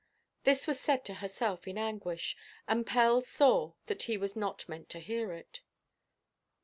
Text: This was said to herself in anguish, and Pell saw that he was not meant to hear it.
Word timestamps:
This 0.45 0.65
was 0.65 0.79
said 0.79 1.05
to 1.05 1.13
herself 1.13 1.67
in 1.67 1.77
anguish, 1.77 2.35
and 2.67 2.87
Pell 2.87 3.21
saw 3.21 3.73
that 3.85 4.01
he 4.09 4.17
was 4.17 4.35
not 4.35 4.67
meant 4.67 4.89
to 4.89 4.99
hear 4.99 5.31
it. 5.31 5.61